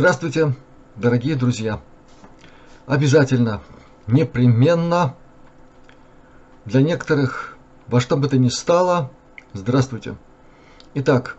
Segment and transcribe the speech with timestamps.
[0.00, 0.54] Здравствуйте,
[0.96, 1.78] дорогие друзья!
[2.86, 3.60] Обязательно,
[4.06, 5.14] непременно,
[6.64, 9.10] для некоторых, во что бы то ни стало,
[9.52, 10.16] здравствуйте!
[10.94, 11.36] Итак,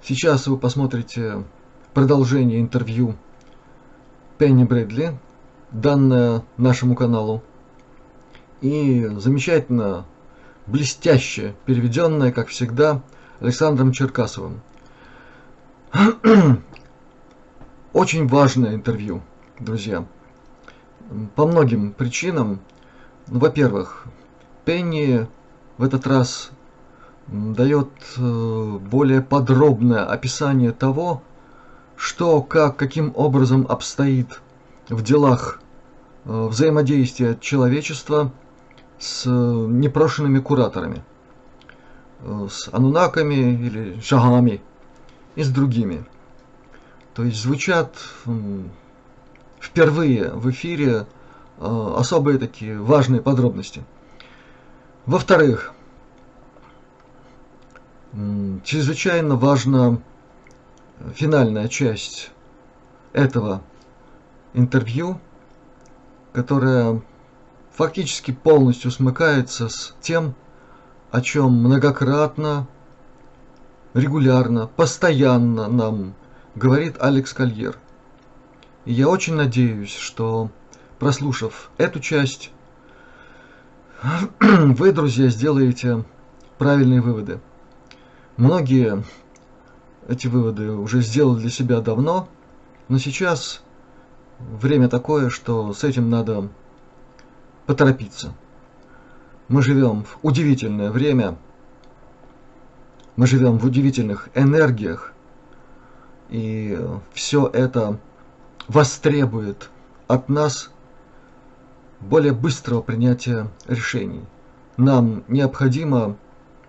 [0.00, 1.42] сейчас вы посмотрите
[1.92, 3.16] продолжение интервью
[4.38, 5.18] Пенни Брэдли,
[5.72, 7.42] данное нашему каналу,
[8.60, 10.06] и замечательно,
[10.68, 13.02] блестяще переведенное, как всегда,
[13.40, 14.62] Александром Черкасовым.
[17.92, 19.20] Очень важное интервью,
[19.58, 20.06] друзья.
[21.34, 22.60] По многим причинам.
[23.26, 24.06] Ну, во-первых,
[24.64, 25.26] Пенни
[25.76, 26.52] в этот раз
[27.26, 31.20] дает э, более подробное описание того,
[31.96, 34.40] что, как, каким образом обстоит
[34.88, 35.60] в делах
[36.26, 38.30] э, взаимодействия человечества
[39.00, 41.02] с непрошенными кураторами,
[42.20, 44.60] э, с анунаками или шагами
[45.34, 46.04] и с другими.
[47.14, 47.96] То есть звучат
[49.60, 51.06] впервые в эфире
[51.58, 53.84] э, особые такие важные подробности.
[55.06, 55.72] Во-вторых,
[58.12, 59.98] чрезвычайно важна
[61.14, 62.30] финальная часть
[63.12, 63.62] этого
[64.52, 65.20] интервью,
[66.32, 67.02] которая
[67.72, 70.34] фактически полностью смыкается с тем,
[71.10, 72.68] о чем многократно,
[73.94, 76.14] регулярно, постоянно нам
[76.54, 77.78] говорит Алекс Кольер.
[78.84, 80.50] И я очень надеюсь, что
[80.98, 82.50] прослушав эту часть,
[84.40, 86.04] вы, друзья, сделаете
[86.58, 87.40] правильные выводы.
[88.36, 89.04] Многие
[90.08, 92.28] эти выводы уже сделали для себя давно,
[92.88, 93.62] но сейчас
[94.38, 96.48] время такое, что с этим надо
[97.66, 98.34] поторопиться.
[99.48, 101.36] Мы живем в удивительное время,
[103.16, 105.12] мы живем в удивительных энергиях,
[106.30, 106.78] и
[107.12, 107.98] все это
[108.68, 109.68] востребует
[110.06, 110.70] от нас
[112.00, 114.24] более быстрого принятия решений.
[114.76, 116.16] Нам необходимо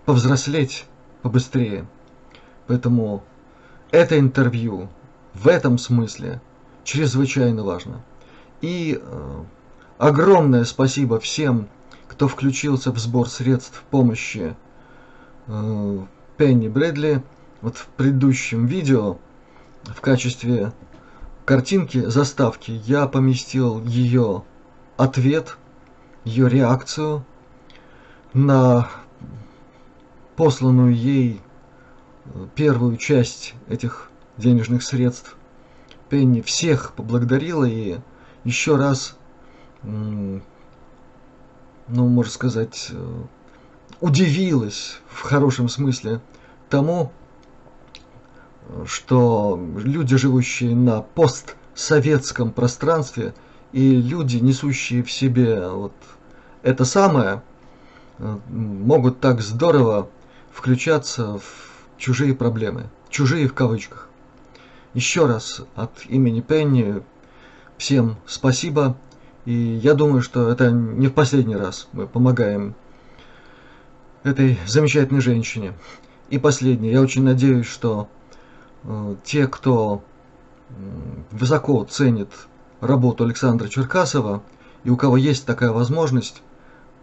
[0.04, 0.84] повзрослеть
[1.22, 1.86] побыстрее.
[2.66, 3.22] Поэтому
[3.90, 4.88] это интервью
[5.34, 6.40] в этом смысле
[6.84, 8.02] чрезвычайно важно.
[8.60, 9.44] И э,
[9.98, 11.68] огромное спасибо всем,
[12.08, 14.54] кто включился в сбор средств помощи
[15.46, 15.98] э,
[16.36, 17.22] Пенни Брэдли.
[17.60, 19.18] Вот в предыдущем видео
[19.84, 20.72] в качестве
[21.44, 24.44] картинки заставки я поместил ее
[24.96, 25.56] ответ,
[26.24, 27.24] ее реакцию
[28.32, 28.88] на
[30.36, 31.40] посланную ей
[32.24, 35.36] э, первую часть этих денежных средств.
[36.08, 37.98] Пенни всех поблагодарила и
[38.44, 39.16] еще раз,
[39.82, 40.40] ну,
[41.88, 43.22] можно сказать, э,
[44.00, 46.20] удивилась в хорошем смысле
[46.68, 47.12] тому,
[48.86, 53.34] что люди, живущие на постсоветском пространстве,
[53.72, 55.94] и люди, несущие в себе вот
[56.62, 57.42] это самое,
[58.18, 60.08] э, могут так здорово
[60.52, 62.90] включаться в чужие проблемы.
[63.08, 64.08] Чужие в кавычках.
[64.94, 67.02] Еще раз от имени Пенни
[67.78, 68.96] всем спасибо.
[69.44, 72.74] И я думаю, что это не в последний раз мы помогаем
[74.22, 75.72] этой замечательной женщине.
[76.30, 76.92] И последнее.
[76.92, 78.08] Я очень надеюсь, что
[79.24, 80.02] те, кто
[81.30, 82.30] высоко ценит
[82.80, 84.42] работу Александра Черкасова,
[84.84, 86.42] и у кого есть такая возможность,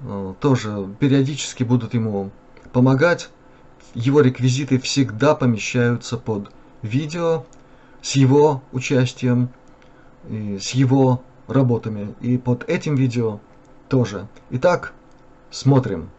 [0.01, 2.31] э, тоже периодически будут ему
[2.73, 3.29] помогать.
[3.94, 6.51] Его реквизиты всегда помещаются под
[6.81, 7.45] видео
[8.01, 9.50] с его участием,
[10.28, 12.13] с его работами.
[12.22, 13.40] И под этим видео
[13.88, 14.28] тоже.
[14.51, 14.94] Итак,
[15.50, 16.09] смотрим.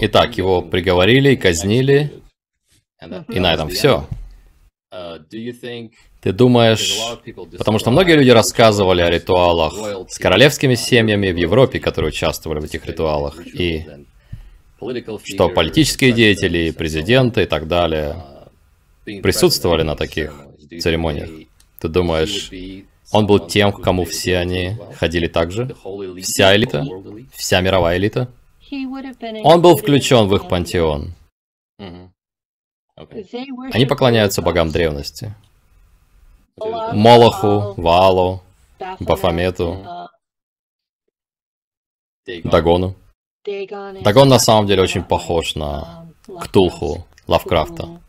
[0.00, 2.12] Итак, его приговорили и казнили,
[3.28, 4.06] и на этом все.
[6.20, 6.98] Ты думаешь,
[7.58, 12.64] потому что многие люди рассказывали о ритуалах с королевскими семьями в Европе, которые участвовали в
[12.64, 13.86] этих ритуалах, и
[15.24, 18.16] что политические деятели, президенты и так далее
[19.04, 20.32] присутствовали на таких
[20.80, 21.30] церемониях.
[21.80, 22.50] Ты думаешь,
[23.10, 25.74] он был тем, к кому все они ходили так же?
[26.22, 26.84] Вся элита?
[27.32, 28.28] Вся мировая элита?
[29.44, 31.14] Он был включен в их пантеон.
[33.72, 35.34] Они поклоняются богам древности.
[36.56, 38.42] Молоху, Ваалу,
[39.00, 40.08] Бафомету,
[42.44, 42.94] Дагону.
[43.44, 46.06] Дагон на самом деле очень похож на
[46.40, 48.00] Ктулху Лавкрафта.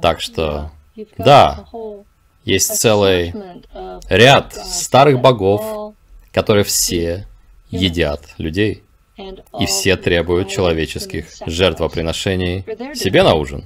[0.00, 0.70] Так что,
[1.18, 1.66] да,
[2.44, 3.34] есть целый
[4.08, 5.94] ряд старых богов,
[6.32, 7.26] которые все
[7.70, 8.82] едят людей.
[9.58, 13.64] И все требуют человеческих жертвоприношений себе на ужин.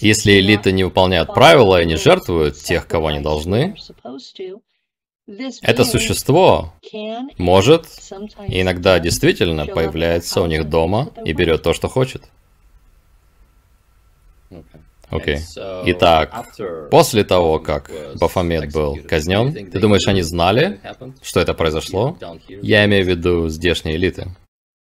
[0.00, 3.76] Если элиты не выполняют правила и не жертвуют тех, кого они должны,
[5.62, 6.72] это существо
[7.36, 7.86] может
[8.46, 12.22] иногда действительно появляется у них дома и берет то, что хочет.
[15.10, 15.36] Окей.
[15.36, 15.82] Okay.
[15.86, 16.46] Итак,
[16.90, 17.90] после того, как
[18.20, 20.80] Бафомет был казнен, ты думаешь, они знали,
[21.22, 22.16] что это произошло?
[22.48, 24.34] Я имею в виду здешние элиты.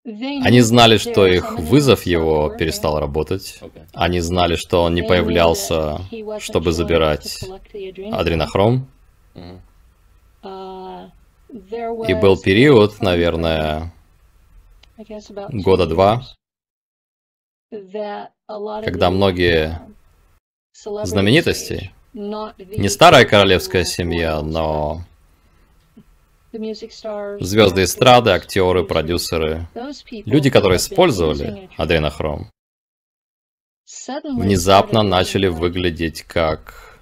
[0.04, 3.60] Они знали, что их вызов его перестал работать.
[3.92, 6.00] Они знали, что он не появлялся,
[6.38, 7.38] чтобы забирать
[8.12, 8.88] адренохром.
[12.08, 13.92] И был период, наверное,
[15.50, 16.22] года два,
[17.70, 19.80] когда многие
[20.82, 25.02] знаменитости, не старая королевская семья, но
[26.52, 29.68] звезды эстрады, актеры, продюсеры,
[30.10, 32.50] люди, которые использовали адренохром,
[34.24, 36.98] внезапно начали выглядеть как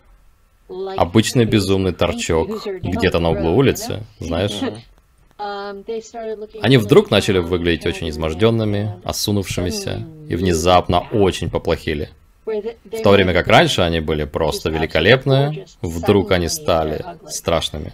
[0.97, 4.59] обычный безумный торчок где-то на углу улицы, знаешь?
[5.37, 12.11] Они вдруг начали выглядеть очень изможденными, осунувшимися, и внезапно очень поплохели.
[12.47, 17.93] В то время как раньше они были просто великолепные, вдруг они стали страшными.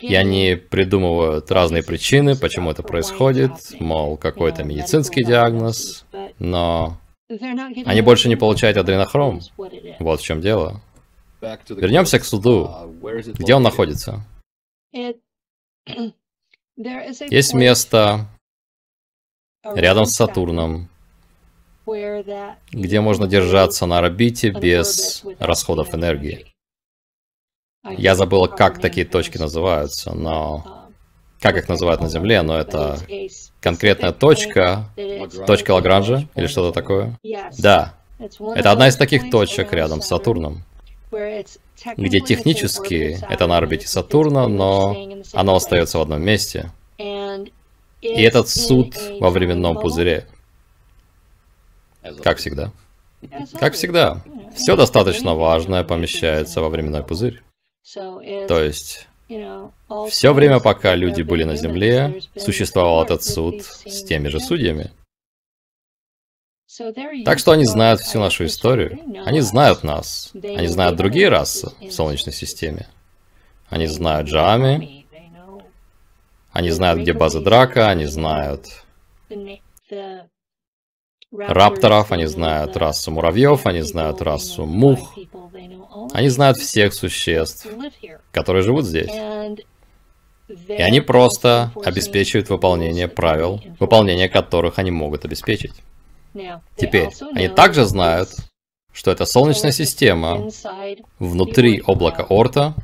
[0.00, 6.04] И они придумывают разные причины, почему это происходит, мол, какой-то медицинский диагноз,
[6.38, 6.98] но
[7.86, 9.40] они больше не получают адренохром.
[9.98, 10.82] Вот в чем дело.
[11.40, 12.70] Вернемся к суду.
[13.38, 14.22] Где он находится?
[16.76, 18.26] Есть место
[19.64, 20.89] рядом с Сатурном,
[22.72, 26.46] где можно держаться на орбите без расходов энергии.
[27.96, 30.76] Я забыла, как такие точки называются, но...
[31.40, 32.98] Как их называют на Земле, но это
[33.62, 34.90] конкретная точка,
[35.46, 37.18] точка Лагранжа или что-то такое.
[37.58, 40.62] Да, это одна из таких точек рядом с Сатурном,
[41.96, 44.94] где технически это на орбите Сатурна, но
[45.32, 46.72] оно остается в одном месте.
[46.98, 50.26] И этот суд во временном пузыре.
[52.22, 52.72] Как всегда.
[53.58, 54.22] Как всегда.
[54.54, 57.42] Все достаточно важное помещается во временной пузырь.
[57.94, 59.08] То есть,
[60.08, 64.90] все время, пока люди были на Земле, существовал этот суд с теми же судьями.
[67.24, 69.00] Так что они знают всю нашу историю.
[69.26, 70.30] Они знают нас.
[70.34, 72.88] Они знают другие расы в Солнечной системе.
[73.68, 75.06] Они знают Джами.
[76.52, 77.88] Они знают, где база Драка.
[77.88, 78.66] Они знают
[81.32, 85.16] рапторов, они знают расу муравьев, они знают расу мух.
[86.12, 87.66] Они знают всех существ,
[88.32, 89.10] которые живут здесь.
[90.68, 95.74] И они просто обеспечивают выполнение правил, выполнение которых они могут обеспечить.
[96.76, 98.30] Теперь, они также знают,
[98.92, 100.48] что эта Солнечная система
[101.18, 102.74] внутри облака Орта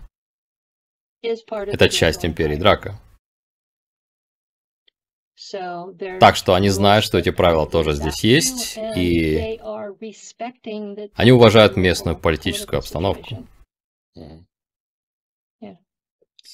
[1.23, 3.01] —это часть Империи Драка.
[6.21, 9.61] Так что они знают, что эти правила тоже здесь есть, и
[11.15, 13.47] они уважают местную политическую обстановку.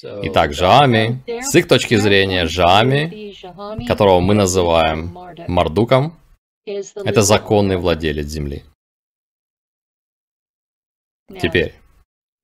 [0.04, 3.34] Итак, Жами, с их точки зрения, Жами,
[3.86, 6.18] которого мы называем Мардуком,
[6.64, 8.64] это законный владелец земли.
[11.40, 11.74] Теперь.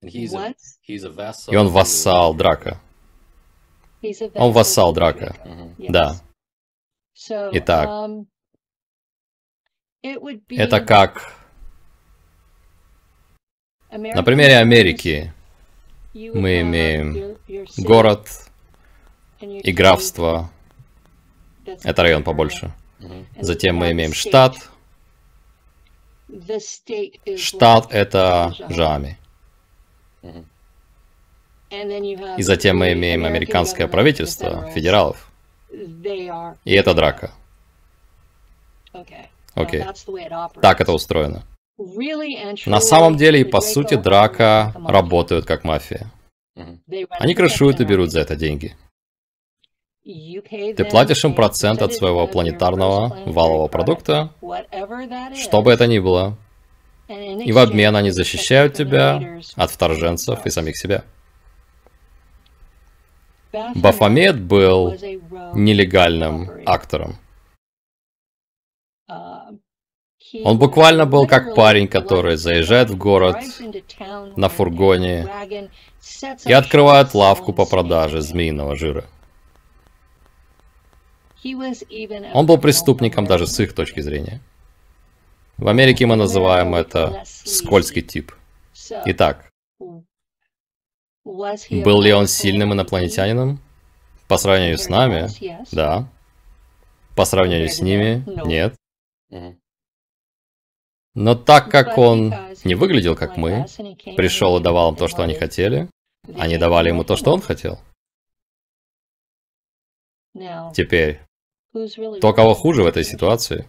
[0.02, 2.80] И он вассал Драка.
[4.34, 5.34] Он вассал Драка.
[5.78, 6.20] Да.
[7.26, 8.26] Итак, um,
[10.50, 11.34] это как
[13.90, 15.32] на примере Америки
[16.14, 17.36] мы имеем
[17.78, 18.28] город
[19.40, 20.50] и графство.
[21.64, 22.72] Это район побольше.
[23.40, 24.54] Затем мы имеем штат.
[27.36, 29.18] Штат это Жами.
[31.70, 35.27] И затем мы имеем американское правительство, федералов.
[35.70, 37.32] И это драка.
[38.92, 39.82] Окей.
[39.82, 40.60] Okay.
[40.60, 41.44] Так это устроено.
[42.66, 46.10] На самом деле и по сути драка работают как мафия.
[47.10, 48.76] Они крышуют и берут за это деньги.
[50.04, 54.32] Ты платишь им процент от своего планетарного валового продукта,
[55.36, 56.36] что бы это ни было.
[57.08, 61.04] И в обмен они защищают тебя от вторженцев и самих себя.
[63.52, 64.92] Бафомет был
[65.54, 67.16] нелегальным актором.
[70.44, 73.36] Он буквально был как парень, который заезжает в город
[74.36, 75.26] на фургоне
[76.44, 79.04] и открывает лавку по продаже змеиного жира.
[82.34, 84.40] Он был преступником даже с их точки зрения.
[85.56, 88.32] В Америке мы называем это скользкий тип.
[89.06, 89.50] Итак,
[91.84, 93.60] был ли он сильным инопланетянином?
[94.28, 95.28] По сравнению с нами?
[95.72, 96.08] Да.
[97.16, 98.24] По сравнению с ними?
[98.46, 98.74] Нет.
[101.14, 102.32] Но так как он
[102.64, 103.66] не выглядел как мы,
[104.16, 105.88] пришел и давал им то, что они хотели,
[106.36, 107.80] они давали ему то, что он хотел.
[110.74, 111.20] Теперь,
[112.18, 113.66] кто кого хуже в этой ситуации?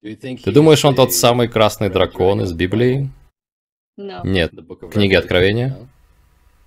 [0.00, 3.10] Ты думаешь, он тот самый красный дракон из Библии?
[3.96, 4.52] Нет.
[4.90, 5.88] Книги Откровения?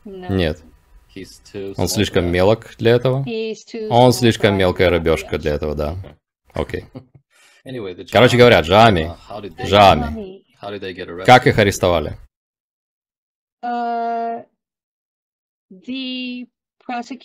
[0.05, 0.61] Нет.
[1.77, 3.25] Он слишком мелок для этого?
[3.89, 5.95] Он слишком мелкая рыбешка для этого, да.
[6.53, 6.85] Окей.
[8.11, 9.13] Короче говоря, Джами.
[9.63, 10.43] Джами.
[11.25, 12.17] Как их арестовали?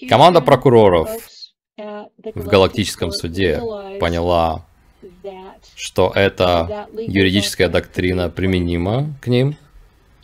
[0.09, 1.11] Команда прокуроров
[1.77, 3.61] в Галактическом суде
[4.01, 4.67] поняла,
[5.77, 9.57] что эта юридическая доктрина применима к ним,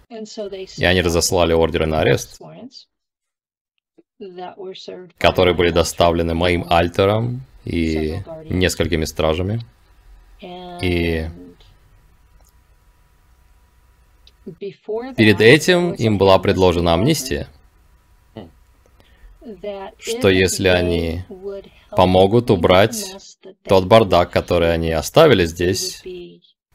[0.08, 2.40] и они разослали ордеры на арест,
[5.18, 9.60] которые были доставлены моим альтером и несколькими стражами.
[10.80, 11.28] И
[15.16, 17.48] перед этим им была предложена амнистия,
[19.98, 21.24] что если они
[21.90, 23.16] помогут убрать
[23.64, 26.02] тот бардак, который они оставили здесь,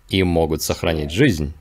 [0.10, 1.54] им могут сохранить жизнь.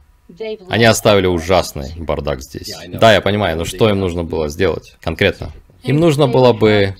[0.69, 2.75] Они оставили ужасный бардак здесь.
[2.89, 5.53] Да, я понимаю, но что им нужно было сделать конкретно?
[5.83, 6.97] Им нужно было бы...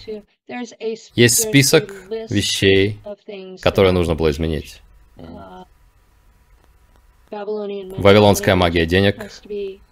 [1.15, 1.93] Есть список
[2.29, 2.99] вещей,
[3.61, 4.83] которые нужно было изменить.
[7.31, 9.31] Вавилонская магия денег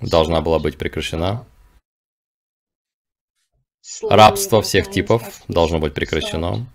[0.01, 1.47] должна была быть прекращена.
[4.03, 6.67] Рабство всех типов должно быть прекращено.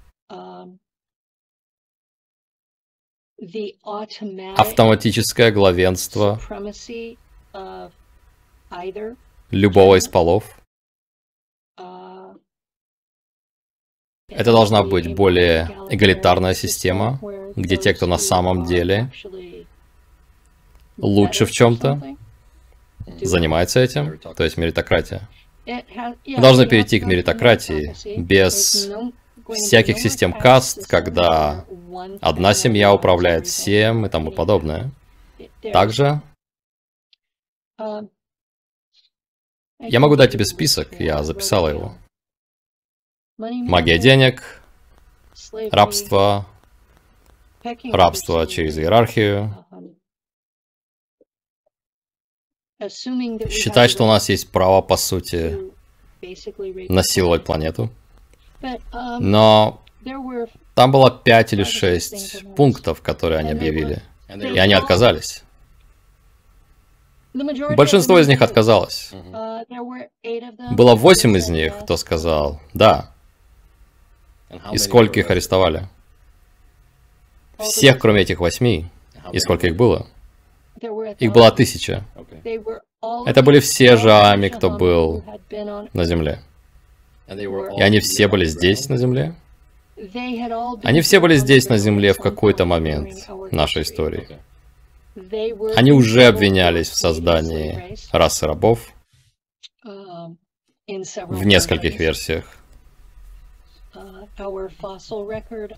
[4.57, 6.39] Автоматическое главенство
[9.51, 10.59] любого из полов.
[14.29, 17.19] Это должна быть более эгалитарная система,
[17.55, 19.12] где те, кто на самом деле
[20.97, 22.15] лучше в чем-то,
[23.21, 25.29] занимается этим, то есть меритократия.
[25.65, 28.89] Мы должны перейти к меритократии без
[29.47, 31.65] всяких систем каст, когда
[32.21, 34.91] одна семья управляет всем и тому подобное.
[35.71, 36.21] Также
[39.79, 41.97] я могу дать тебе список, я записала его.
[43.38, 44.62] Магия денег,
[45.71, 46.45] рабство,
[47.63, 49.65] рабство через иерархию,
[53.50, 55.57] считать, что у нас есть право, по сути,
[56.89, 57.89] насиловать планету.
[59.20, 59.82] Но
[60.75, 65.43] там было пять или шесть пунктов, которые они объявили, и они отказались.
[67.34, 69.12] Большинство из них отказалось.
[70.72, 73.12] Было восемь из них, кто сказал «да».
[74.72, 75.88] И сколько их арестовали?
[77.58, 78.88] Всех, кроме этих восьми.
[79.32, 80.05] И сколько их было?
[81.20, 82.03] Их была тысяча.
[83.25, 85.24] Это были все жами, кто был
[85.93, 86.39] на Земле.
[87.27, 89.36] И они все были здесь, на Земле?
[90.84, 93.13] Они все были здесь, на Земле, в какой-то момент
[93.51, 94.27] нашей истории.
[95.75, 98.92] Они уже обвинялись в создании расы рабов
[99.84, 102.58] в нескольких версиях.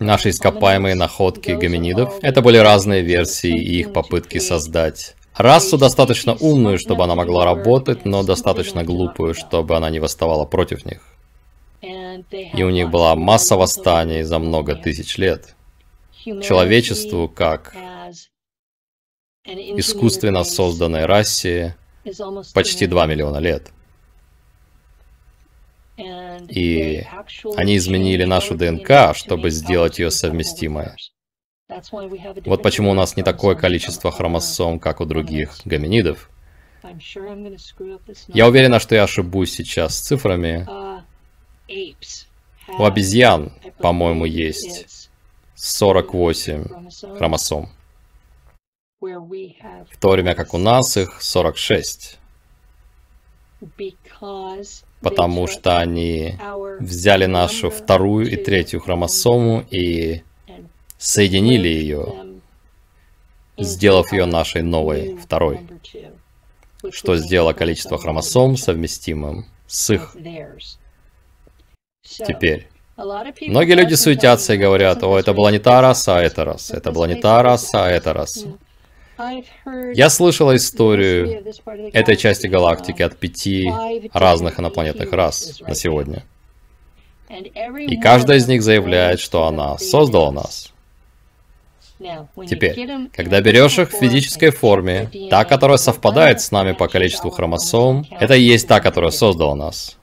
[0.00, 6.78] Наши ископаемые находки гоминидов— это были разные версии и их попытки создать расу достаточно умную,
[6.78, 11.02] чтобы она могла работать, но достаточно глупую, чтобы она не восставала против них.
[11.82, 15.54] И у них была масса восстаний за много тысяч лет.
[16.24, 17.74] Человечеству, как
[19.44, 21.76] искусственно созданной расе,
[22.54, 23.70] почти 2 миллиона лет.
[26.48, 27.04] И
[27.56, 30.88] они изменили нашу ДНК, чтобы сделать ее совместимой.
[32.44, 36.30] Вот почему у нас не такое количество хромосом, как у других гоминидов.
[38.28, 40.66] Я уверена, что я ошибусь сейчас с цифрами.
[42.78, 45.10] У обезьян, по-моему, есть
[45.54, 47.70] 48 хромосом.
[49.00, 52.18] В то время как у нас их 46.
[55.00, 56.38] потому что они
[56.80, 60.22] взяли нашу вторую и третью хромосому и
[60.98, 62.40] соединили ее,
[63.58, 65.60] сделав ее нашей новой второй,
[66.90, 70.16] что сделало количество хромосом совместимым с их.
[72.06, 76.76] Теперь, многие люди суетятся и говорят, о, это была не та раса, а эта раса,
[76.76, 78.48] это была не та раса, а эта раса.
[79.94, 81.42] Я слышала историю
[81.92, 83.70] этой части галактики от пяти
[84.12, 86.24] разных инопланетных рас на сегодня.
[87.88, 90.72] И каждая из них заявляет, что она создала нас.
[92.46, 98.06] Теперь, когда берешь их в физической форме, та, которая совпадает с нами по количеству хромосом,
[98.10, 99.95] это и есть та, которая создала нас.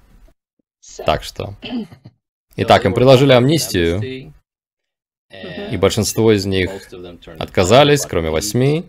[1.06, 1.56] Так что...
[2.56, 4.32] Итак, им предложили амнистию,
[5.32, 6.70] и большинство из них
[7.40, 8.86] отказались, кроме восьми.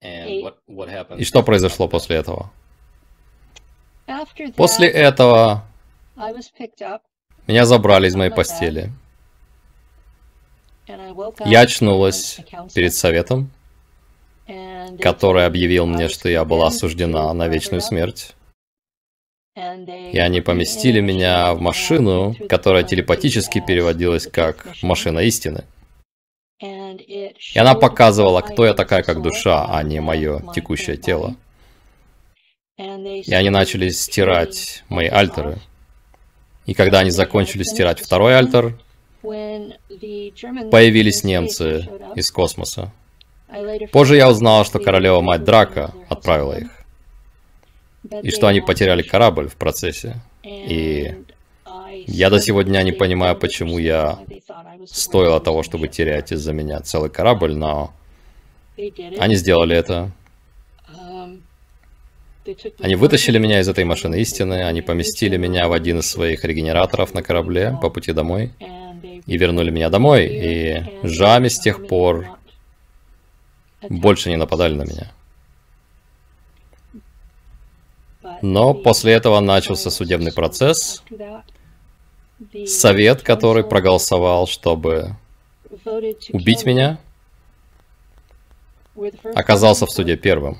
[0.00, 2.52] И что произошло после этого?
[4.54, 5.64] После этого
[7.46, 8.92] меня забрали из моей постели.
[11.44, 12.40] Я очнулась
[12.74, 13.50] перед советом,
[15.00, 18.34] который объявил мне, что я была осуждена на вечную смерть.
[20.12, 25.64] И они поместили меня в машину, которая телепатически переводилась как «машина истины».
[26.60, 31.34] И она показывала, кто я такая как душа, а не мое текущее тело.
[32.76, 35.58] И они начали стирать мои альтеры.
[36.66, 38.78] И когда они закончили стирать второй альтер,
[39.22, 42.92] появились немцы из космоса.
[43.90, 46.77] Позже я узнал, что королева мать Драка отправила их.
[48.22, 50.16] И что они потеряли корабль в процессе.
[50.44, 51.14] И
[52.06, 54.18] я до сегодня не понимаю, почему я
[54.86, 57.92] стоило того, чтобы терять из-за меня целый корабль, но
[59.18, 60.10] они сделали это.
[62.80, 67.12] Они вытащили меня из этой машины истины, они поместили меня в один из своих регенераторов
[67.12, 68.52] на корабле по пути домой
[69.26, 72.38] и вернули меня домой, и жами с тех пор
[73.88, 75.12] больше не нападали на меня.
[78.42, 81.02] Но после этого начался судебный процесс,
[82.66, 85.16] совет, который проголосовал, чтобы
[86.32, 86.98] убить меня,
[89.34, 90.58] оказался в суде первым.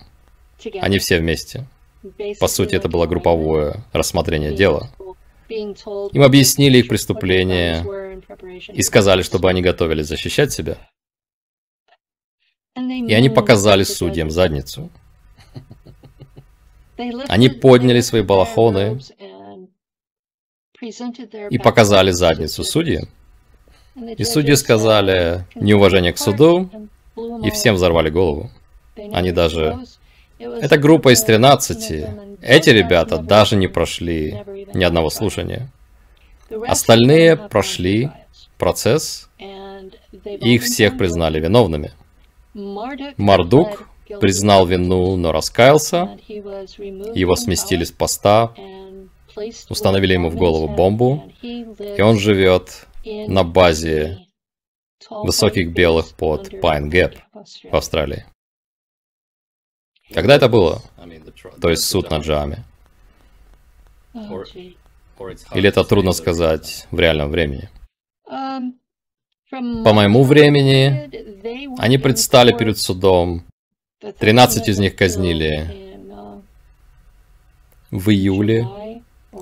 [0.80, 1.66] Они все вместе.
[2.40, 4.90] По сути, это было групповое рассмотрение дела.
[5.48, 8.20] Им объяснили их преступление
[8.68, 10.76] и сказали, чтобы они готовились защищать себя.
[12.76, 14.90] И они показали судьям задницу.
[17.28, 19.00] Они подняли свои балахоны
[21.50, 23.08] и показали задницу судьи.
[24.16, 26.70] И судьи сказали неуважение к суду,
[27.42, 28.50] и всем взорвали голову.
[29.12, 29.78] Они даже...
[30.38, 32.04] Это группа из 13.
[32.42, 34.36] Эти ребята даже не прошли
[34.72, 35.68] ни одного слушания.
[36.66, 38.10] Остальные прошли
[38.56, 41.92] процесс, и их всех признали виновными.
[42.54, 43.88] Мардук
[44.20, 48.54] признал вину, но раскаялся, его сместили с поста,
[49.68, 54.26] установили ему в голову бомбу, и он живет на базе
[55.10, 57.16] высоких белых под Pine Gap
[57.70, 58.24] в Австралии.
[60.12, 60.82] Когда это было?
[61.60, 62.64] То есть суд над Джами.
[65.54, 67.68] Или это трудно сказать в реальном времени?
[69.50, 71.10] По моему времени,
[71.78, 73.44] они предстали перед судом.
[74.00, 75.98] 13 из них казнили
[77.90, 78.68] в июле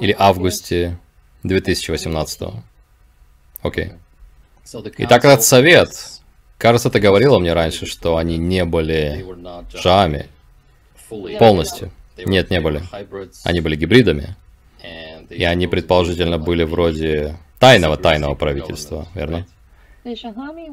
[0.01, 0.99] или августе
[1.43, 2.43] 2018.
[3.61, 3.93] Окей.
[4.99, 5.91] Итак, этот совет,
[6.57, 9.27] кажется, ты говорила мне раньше, что они не были
[9.75, 10.27] жами
[11.39, 11.91] полностью.
[12.17, 12.83] Нет, не были.
[13.45, 14.37] Они были гибридами.
[15.29, 19.47] И они, предположительно, были вроде тайного-тайного правительства, верно?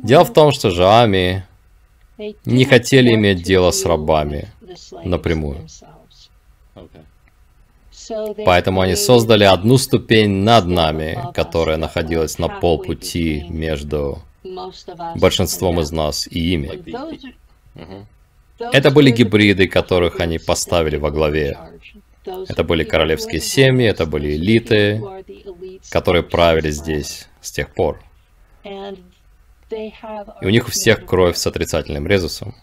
[0.04, 1.46] Дело в том, что Жами
[2.18, 4.50] не хотели иметь дело с рабами
[5.04, 5.68] напрямую.
[8.46, 14.22] Поэтому они создали одну ступень над нами, которая находилась на полпути между
[15.16, 16.84] большинством из нас и ими.
[18.60, 21.58] Это были гибриды, которых они поставили во главе.
[22.26, 25.02] Это были королевские семьи, это были элиты,
[25.90, 28.02] которые правили здесь с тех пор.
[30.42, 32.56] И у них у всех кровь с отрицательным резусом.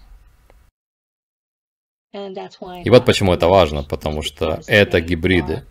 [2.12, 5.64] И вот почему это важно, потому что это гибриды.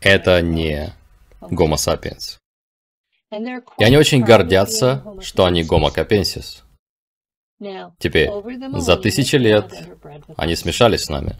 [0.00, 0.92] Это не
[1.40, 2.38] Homo sapiens.
[3.78, 6.62] И они очень гордятся, что они Homo capensis.
[7.98, 8.30] Теперь,
[8.78, 9.72] за тысячи лет
[10.36, 11.38] они смешались с нами.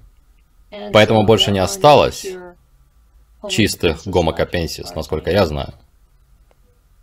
[0.93, 2.27] Поэтому больше не осталось
[3.49, 5.75] чистых гомокопенсис, насколько я знаю.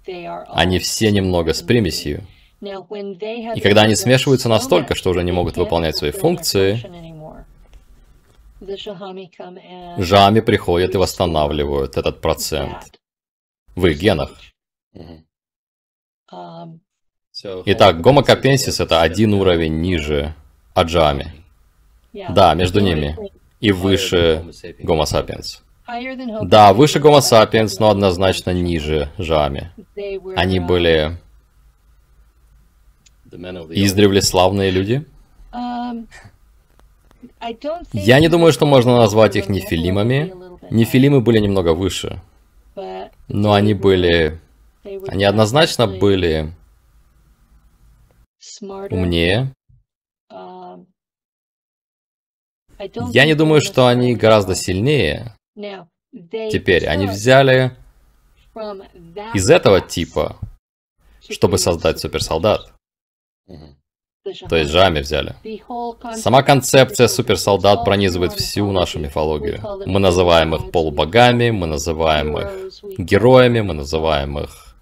[0.05, 2.25] Они все немного с примесью.
[2.61, 6.81] И когда они смешиваются настолько, что уже не могут выполнять свои функции,
[9.97, 12.99] жами приходят и восстанавливают этот процент
[13.75, 14.31] в их генах.
[17.65, 20.35] Итак, гомокопенсис это один уровень ниже
[20.73, 21.33] аджами.
[22.11, 23.17] Да, между ними.
[23.61, 24.45] И выше
[24.79, 25.63] гомо сапиенс.
[26.43, 29.71] Да, выше гомо сапиенс, но однозначно ниже жами.
[30.35, 31.17] Они были
[33.31, 35.05] издревле славные люди.
[37.93, 40.33] Я не думаю, что можно назвать их нефилимами.
[40.69, 42.21] Нефилимы были немного выше.
[43.27, 44.39] Но они были...
[45.07, 46.53] Они однозначно были
[48.89, 49.53] умнее.
[53.11, 55.35] Я не думаю, что они гораздо сильнее.
[56.11, 57.75] Теперь они взяли
[59.33, 60.37] из этого типа,
[61.29, 62.73] чтобы создать суперсолдат.
[64.47, 65.35] То есть Жами взяли.
[66.15, 69.59] Сама концепция суперсолдат пронизывает всю нашу мифологию.
[69.85, 74.75] Мы называем их полубогами, мы называем их героями, мы называем их...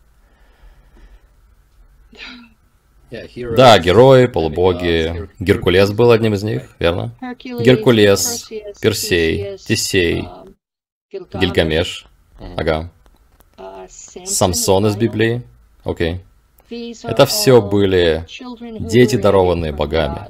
[3.10, 5.30] Да, герои, полубоги.
[5.40, 7.16] Геркулес был одним из них, верно?
[7.40, 8.50] Геркулес,
[8.82, 10.28] Персей, Тесей,
[11.12, 12.06] Гильгамеш.
[12.58, 12.90] Ага.
[14.26, 15.42] Самсон из Библии.
[15.86, 16.20] Окей.
[16.70, 18.26] Это все были
[18.80, 20.28] дети, дарованные богами.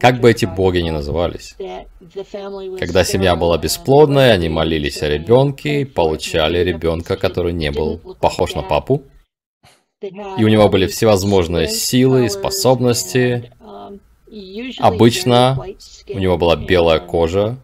[0.00, 1.54] Как бы эти боги ни назывались.
[2.78, 8.54] Когда семья была бесплодной, они молились о ребенке и получали ребенка, который не был похож
[8.54, 9.02] на папу.
[10.00, 13.52] И у него были всевозможные силы и способности.
[14.78, 15.62] Обычно
[16.08, 17.58] у него была белая кожа,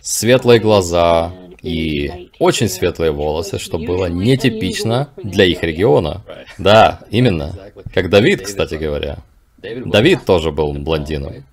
[0.00, 1.32] светлые глаза
[1.62, 6.22] и очень светлые волосы, что было нетипично для их региона.
[6.58, 7.54] Да, именно.
[7.92, 9.18] Как Давид, кстати говоря.
[9.58, 11.44] Давид тоже был блондином.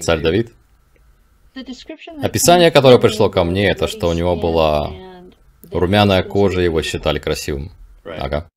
[0.00, 0.52] Царь Давид.
[2.22, 4.92] Описание, которое пришло ко мне, это что у него была
[5.70, 7.70] румяная кожа, его считали красивым.
[8.04, 8.48] Ага.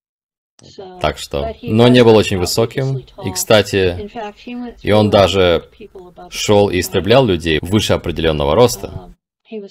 [1.01, 2.97] Так что, но не был очень высоким.
[3.23, 4.09] И, кстати,
[4.81, 5.69] и он даже
[6.29, 9.13] шел и истреблял людей выше определенного роста.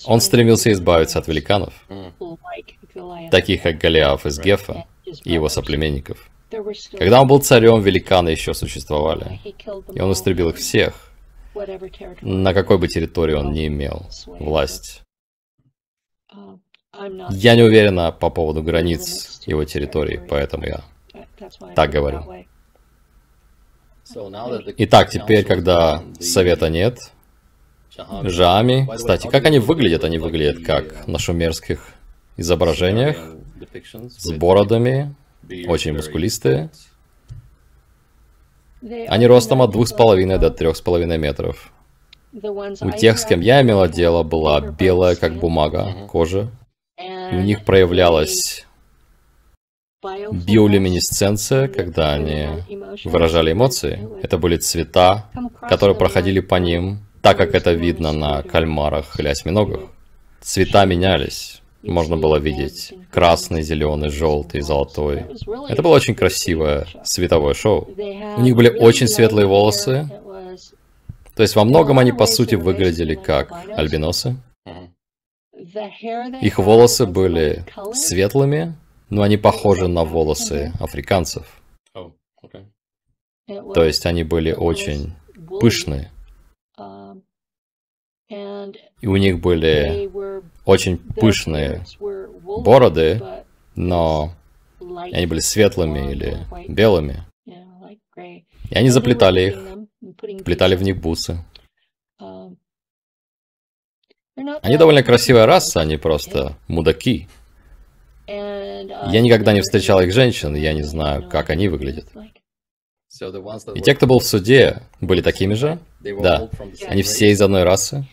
[0.06, 1.74] Он стремился избавиться от великанов,
[3.30, 6.30] таких как Голиаф из Гефа и его соплеменников.
[6.92, 9.40] Когда он был царем, великаны еще существовали,
[9.92, 11.10] и он истребил их всех,
[12.22, 15.02] на какой бы территории он не имел власть.
[17.30, 20.80] Я не уверена по поводу границ его территории, поэтому я
[21.74, 22.22] так говорю.
[24.78, 26.98] Итак, теперь, когда совета нет,
[28.22, 30.04] Жами, кстати, как они выглядят?
[30.04, 31.88] Они выглядят как на шумерских
[32.36, 33.16] изображениях,
[34.10, 35.14] с бородами,
[35.66, 36.70] очень мускулистые.
[38.82, 41.72] Они ростом от двух с половиной до трех с половиной метров.
[42.32, 46.50] У тех, с кем я имела дело, была белая, как бумага, кожа,
[46.98, 48.64] и у них проявлялась
[50.02, 52.48] биолюминесценция, когда они
[53.04, 54.08] выражали эмоции.
[54.22, 55.30] Это были цвета,
[55.68, 59.80] которые проходили по ним, так как это видно на кальмарах или осьминогах.
[60.40, 61.60] Цвета менялись.
[61.82, 65.24] Можно было видеть красный, зеленый, желтый, золотой.
[65.68, 67.88] Это было очень красивое световое шоу.
[68.36, 70.08] У них были очень светлые волосы.
[71.34, 74.36] То есть во многом они по сути выглядели как альбиносы.
[76.40, 78.74] Их волосы были светлыми,
[79.10, 81.60] но они похожи на волосы африканцев.
[83.46, 85.14] То есть они были очень
[85.60, 86.10] пышные.
[89.00, 90.10] И у них были
[90.64, 93.22] очень пышные бороды,
[93.76, 94.32] но
[94.80, 97.24] они были светлыми или белыми.
[98.16, 101.38] И они заплетали их, плетали в них бусы.
[104.36, 107.26] Они довольно красивая раса, они просто мудаки.
[108.28, 112.06] Я никогда не встречал их женщин, я не знаю, как они выглядят.
[113.74, 115.78] И те, кто был в суде, были такими же?
[116.00, 116.50] Да.
[116.86, 118.06] Они все из одной расы?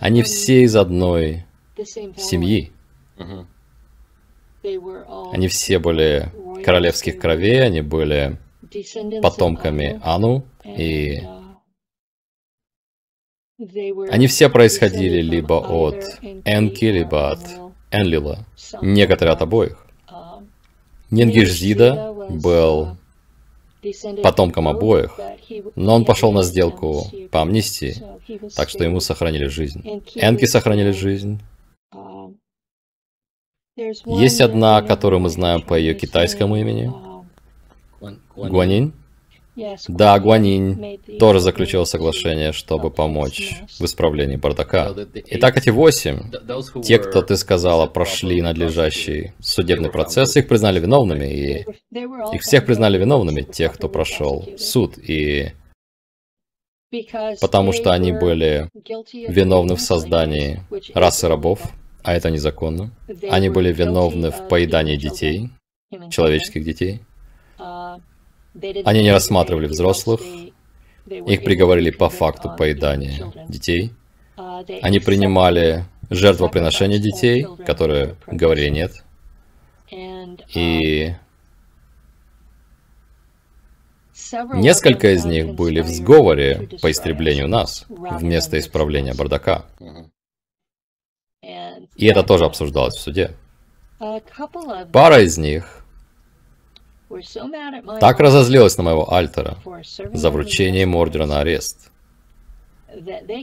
[0.00, 1.44] Они все из одной
[2.16, 2.72] семьи.
[5.32, 6.32] Они все были
[6.64, 8.38] королевских кровей, они были
[9.22, 11.22] потомками Ану, и
[13.58, 17.40] они все происходили либо от Энки, либо от
[17.90, 18.44] Энлила,
[18.82, 19.86] некоторые от обоих.
[21.10, 22.96] Ненгишзида был
[24.22, 25.18] потомком обоих,
[25.76, 28.02] но он пошел на сделку по амнистии,
[28.56, 29.82] так что ему сохранили жизнь.
[30.16, 31.40] Энки сохранили жизнь,
[34.06, 36.92] Есть одна, которую мы знаем по ее китайскому имени.
[38.36, 38.92] Гуанинь?
[39.88, 44.94] Да, Гуанинь тоже заключил соглашение, чтобы помочь в исправлении бардака.
[45.26, 46.30] Итак, эти восемь,
[46.82, 51.66] те, кто ты сказала, прошли надлежащий судебный процесс, их признали виновными, и
[52.34, 55.52] их всех признали виновными, тех, кто прошел суд, и
[57.40, 58.68] потому что они были
[59.12, 60.62] виновны в создании
[60.94, 61.60] расы рабов,
[62.02, 62.90] а это незаконно.
[63.30, 65.50] Они были виновны в поедании детей,
[66.10, 67.00] человеческих детей.
[68.84, 70.20] Они не рассматривали взрослых,
[71.06, 73.92] их приговорили по факту поедания детей.
[74.36, 79.04] Они принимали жертвоприношение детей, которые говорили нет.
[80.54, 81.14] И
[84.54, 89.66] несколько из них были в сговоре по истреблению нас, вместо исправления бардака.
[91.96, 93.32] И это тоже обсуждалось в суде.
[94.92, 95.83] Пара из них
[98.00, 99.58] так разозлилась на моего Альтера
[100.12, 101.90] за вручение им ордера на арест,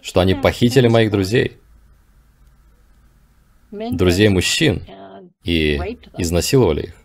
[0.03, 1.57] что они похитили моих друзей,
[3.71, 4.83] друзей мужчин,
[5.43, 6.95] и изнасиловали их,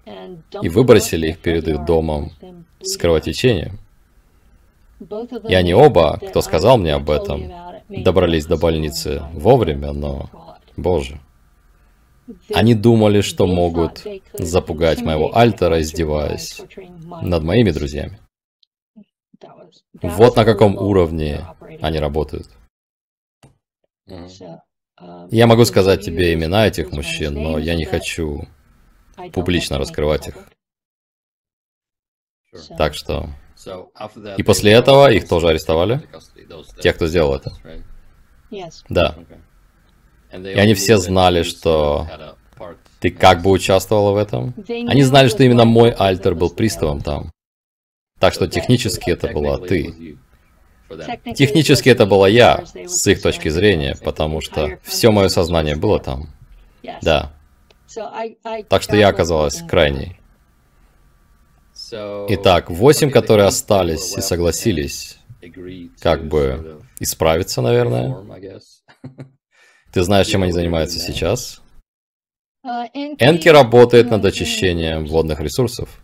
[0.62, 2.32] и выбросили их перед их домом
[2.80, 3.78] с кровотечением.
[5.48, 7.52] И они оба, кто сказал мне об этом,
[7.88, 10.30] добрались до больницы вовремя, но,
[10.76, 11.20] боже,
[12.54, 16.60] они думали, что могут запугать моего Альтера, издеваясь
[17.22, 18.20] над моими друзьями.
[20.02, 21.46] Вот на каком уровне
[21.80, 22.48] они работают.
[25.30, 28.46] Я могу сказать тебе имена этих мужчин, но я не хочу
[29.32, 30.34] публично раскрывать их.
[32.78, 33.28] Так что...
[34.36, 36.02] И после этого их тоже арестовали?
[36.80, 37.52] Тех, кто сделал это?
[38.88, 39.16] Да.
[40.32, 42.08] И они все знали, что
[43.00, 44.54] ты как бы участвовала в этом.
[44.68, 47.30] Они знали, что именно мой альтер был приставом там.
[48.18, 50.16] Так что технически это была ты.
[51.34, 56.28] Технически это была я, с их точки зрения, потому что все мое сознание было там.
[57.02, 57.32] Да.
[58.68, 60.18] Так что я оказалась крайней.
[62.28, 65.18] Итак, восемь, которые остались и согласились,
[66.00, 68.16] как бы исправиться, наверное.
[69.96, 71.62] Ты знаешь, чем они занимаются сейчас?
[72.62, 76.02] Энки работает над очищением водных ресурсов.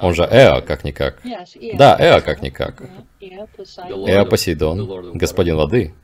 [0.00, 1.22] Он же Эо, как-никак.
[1.74, 2.82] Да, Эо, как-никак.
[3.20, 5.94] Эо Посейдон, господин воды.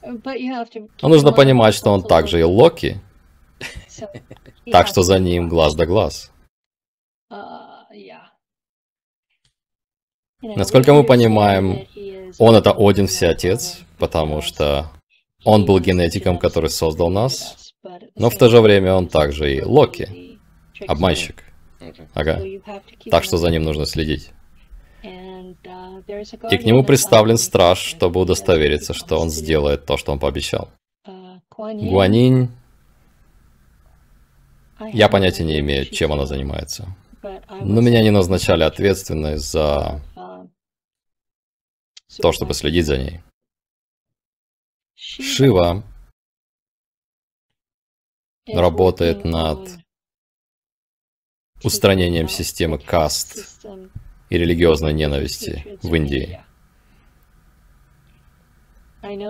[0.00, 3.00] Но нужно понимать, что он также и Локи.
[4.70, 6.30] Так что за ним глаз да глаз.
[10.42, 11.86] Насколько мы понимаем,
[12.38, 14.90] он это Один Всеотец, потому что
[15.44, 17.72] он был генетиком, который создал нас,
[18.16, 20.38] но в то же время он также и Локи,
[20.86, 21.44] обманщик.
[22.14, 22.40] Ага.
[23.10, 24.30] Так что за ним нужно следить.
[26.50, 30.70] И к нему представлен страж, чтобы удостовериться, что он сделает то, что он пообещал.
[31.56, 32.50] Гуанинь...
[34.92, 36.94] Я понятия не имею, чем она занимается.
[37.62, 40.02] Но меня не назначали ответственной за
[42.20, 43.20] то, чтобы следить за ней.
[44.94, 45.84] Шива
[48.46, 49.68] работает над
[51.62, 53.64] устранением системы каст
[54.30, 56.40] и религиозной ненависти в Индии.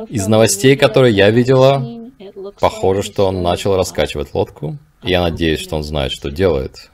[0.08, 2.10] Из новостей, которые я видела,
[2.60, 4.78] похоже, что он начал раскачивать лодку.
[5.02, 6.90] Я надеюсь, что он знает, что делает.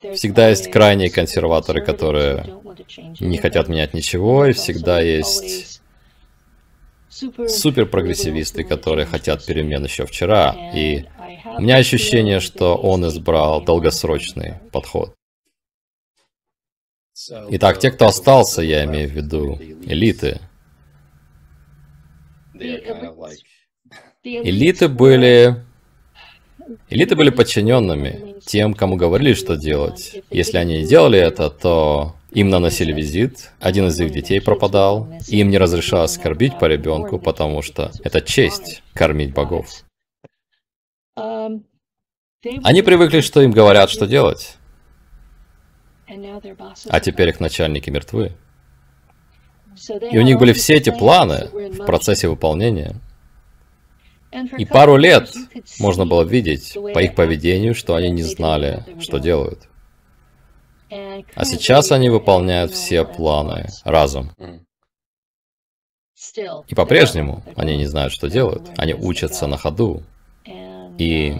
[0.00, 2.46] Всегда есть крайние консерваторы, которые
[3.20, 5.82] не хотят менять ничего, и всегда есть
[7.10, 10.56] супер прогрессивисты, которые хотят перемен еще вчера.
[10.74, 11.04] И
[11.44, 15.14] у меня ощущение, что он избрал долгосрочный подход.
[17.50, 20.40] Итак, те, кто остался, я имею в виду элиты.
[24.22, 25.62] Элиты были
[26.88, 30.22] Элиты были подчиненными тем, кому говорили, что делать.
[30.30, 35.40] Если они не делали это, то им наносили визит, один из их детей пропадал, и
[35.40, 39.66] им не разрешалось скорбить по ребенку, потому что это честь кормить богов.
[41.16, 44.56] Они привыкли, что им говорят, что делать.
[46.88, 48.32] А теперь их начальники мертвы.
[50.10, 52.96] И у них были все эти планы в процессе выполнения.
[54.32, 55.32] И пару лет
[55.78, 59.68] можно было видеть по их поведению, что они не знали, что делают.
[60.90, 64.32] А сейчас они выполняют все планы разом.
[66.68, 68.70] И по-прежнему они не знают, что делают.
[68.76, 70.02] Они учатся на ходу.
[70.98, 71.36] И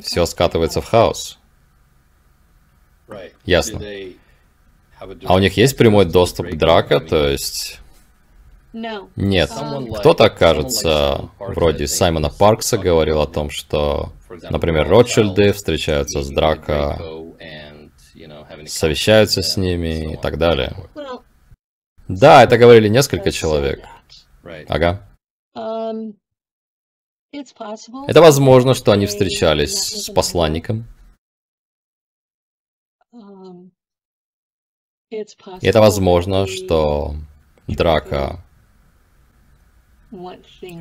[0.00, 1.38] все скатывается в хаос.
[3.44, 3.82] Ясно.
[5.24, 7.80] А у них есть прямой доступ к драка, то есть...
[8.72, 9.50] Нет.
[9.98, 14.12] Кто-то, кажется, вроде Саймона Паркса говорил о том, что,
[14.50, 16.98] например, Ротшильды встречаются с Драка,
[18.66, 20.74] совещаются с ними и так далее.
[22.08, 23.84] Да, это говорили несколько человек.
[24.68, 25.08] Ага.
[27.32, 30.86] Это возможно, что они встречались с посланником.
[35.10, 37.14] И это возможно, что
[37.66, 38.44] Драка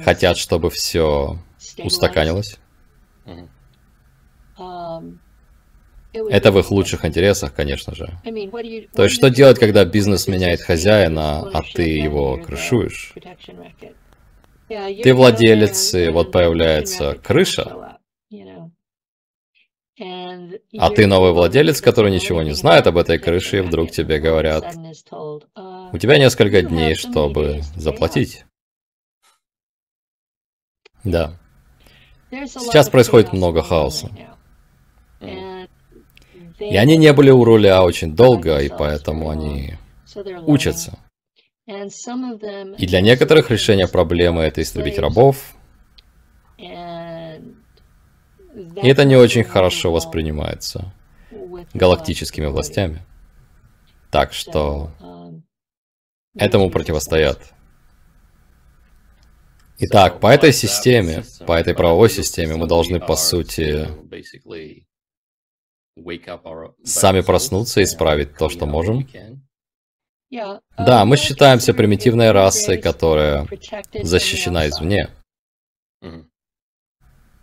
[0.04, 1.38] хотят, чтобы все
[1.78, 2.58] устаканилось.
[6.14, 8.10] Это в их лучших интересах, конечно же.
[8.94, 13.14] То есть, что делать, когда бизнес меняет хозяина, а ты его крышуешь?
[14.68, 17.98] Ты владелец, и вот появляется крыша,
[20.00, 24.76] а ты новый владелец, который ничего не знает об этой крыше, и вдруг тебе говорят,
[25.94, 28.46] у тебя несколько дней, чтобы заплатить.
[31.04, 31.34] Да.
[32.32, 34.10] Сейчас происходит много хаоса.
[35.20, 39.76] И они не были у руля очень долго, и поэтому они
[40.46, 41.00] учатся.
[41.66, 45.56] И для некоторых решение проблемы это истребить рабов.
[46.58, 46.70] И
[48.76, 50.94] это не очень хорошо воспринимается
[51.74, 53.02] галактическими властями.
[54.12, 54.92] Так что
[56.36, 57.54] этому противостоят.
[59.84, 63.88] Итак, по этой системе, по этой правовой системе мы должны, по сути,
[66.84, 69.08] сами проснуться и исправить то, что можем.
[70.78, 73.48] Да, мы считаемся примитивной расой, которая
[74.04, 75.10] защищена извне.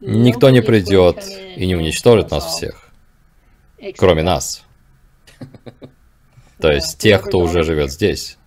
[0.01, 2.93] Никто не придет и не уничтожит нас всех,
[3.97, 4.65] кроме нас.
[6.61, 8.38] То есть тех, кто уже живет здесь.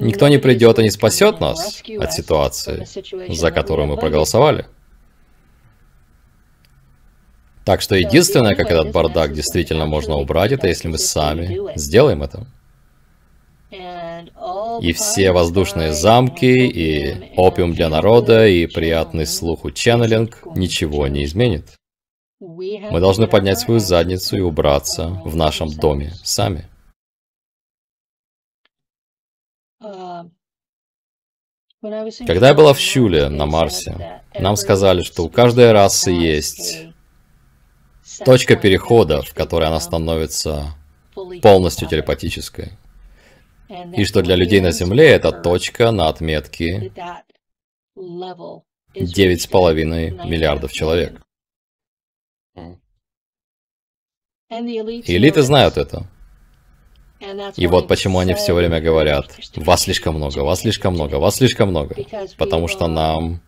[0.00, 2.86] Никто не придет и не спасет нас от ситуации,
[3.28, 4.66] за которую мы проголосовали.
[7.64, 12.46] Так что единственное, как этот бардак действительно можно убрать, это если мы сами сделаем это.
[14.80, 21.74] И все воздушные замки, и опиум для народа, и приятный слуху ченнелинг ничего не изменит.
[22.40, 26.68] Мы должны поднять свою задницу и убраться в нашем доме сами.
[31.80, 36.88] Когда я была в Щуле на Марсе, нам сказали, что у каждой расы есть
[38.24, 40.74] точка перехода, в которой она становится
[41.40, 42.72] полностью телепатической.
[43.96, 46.90] И что для людей на Земле эта точка на отметке
[47.96, 49.84] 9,5
[50.26, 51.20] миллиардов человек.
[54.50, 56.06] Элиты знают это.
[57.56, 59.26] И вот почему они все время говорят,
[59.56, 61.96] вас слишком много, вас слишком много, вас слишком много.
[62.36, 63.40] Потому что нам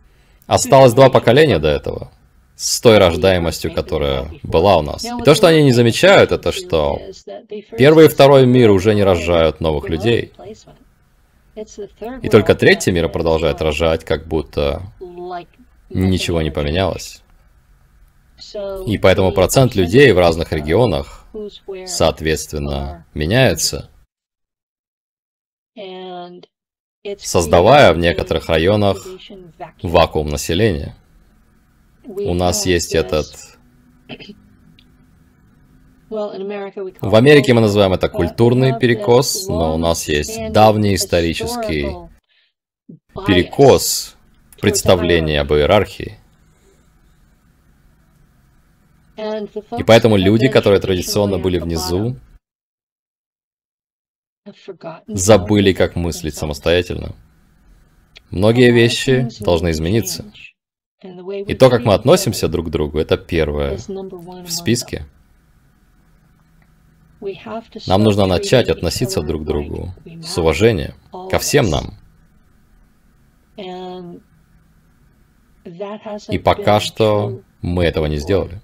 [0.47, 2.11] осталось два поколения до этого
[2.57, 5.05] с той рождаемостью, которая была у нас.
[5.05, 7.01] И то, что они не замечают, это что
[7.79, 10.33] первый и второй мир уже не рожают новых людей.
[12.23, 14.83] И только третий мир продолжает рожать, как будто
[15.89, 17.23] ничего не поменялось.
[18.87, 21.20] И поэтому процент людей в разных регионах,
[21.87, 23.91] соответственно, меняется,
[27.19, 29.07] создавая в некоторых районах
[29.83, 30.97] вакуум населения.
[32.05, 33.27] У нас есть этот...
[36.11, 41.95] В Америке мы называем это культурный перекос, но у нас есть давний исторический
[43.29, 44.17] перекос
[44.61, 46.20] представления об иерархии.
[49.79, 52.17] И поэтому люди, которые традиционно были внизу,
[55.07, 57.15] забыли, как мыслить самостоятельно.
[58.31, 60.33] Многие вещи должны измениться.
[61.03, 65.07] И то, как мы относимся друг к другу, это первое в списке.
[67.87, 70.95] Нам нужно начать относиться друг к другу с уважением,
[71.31, 71.95] ко всем нам.
[76.29, 78.61] И пока что мы этого не сделали.